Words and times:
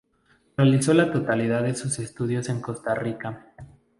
Realizó 0.57 0.95
la 0.95 1.11
totalidad 1.11 1.61
de 1.61 1.75
sus 1.75 1.99
estudios 1.99 2.49
en 2.49 2.59
Costa 2.59 2.95
Rica. 2.95 3.45